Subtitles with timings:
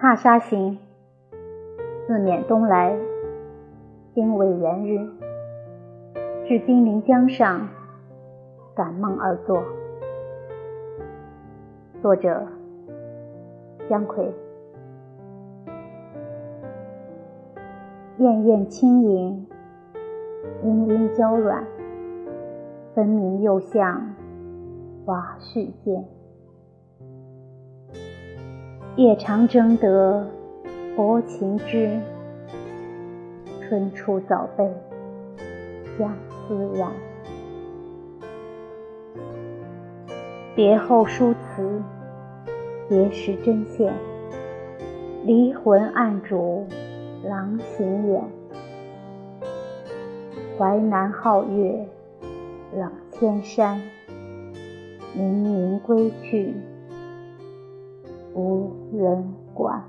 [0.00, 0.78] 踏沙行，
[2.06, 2.96] 自缅东来，
[4.14, 5.06] 经纬元日，
[6.48, 7.68] 至金陵江上，
[8.74, 9.62] 感梦而作。
[12.00, 12.46] 作者：
[13.90, 14.30] 姜夔。
[18.18, 19.46] 滟滟轻盈，
[20.62, 21.62] 莺莺娇软，
[22.94, 24.14] 分明又像
[25.04, 26.02] 华胥剑。
[29.00, 30.26] 夜长征得
[30.94, 31.98] 薄情知，
[33.62, 34.70] 春初早被
[35.96, 36.92] 相思染。
[40.54, 41.82] 别后书词，
[42.90, 43.90] 别时针线，
[45.24, 46.66] 离魂暗主。
[47.24, 48.22] 郎行远，
[50.58, 51.86] 淮南皓月
[52.76, 53.80] 冷千山。
[55.16, 56.54] 冥冥归去，
[58.34, 59.24] 无人
[59.54, 59.82] 管。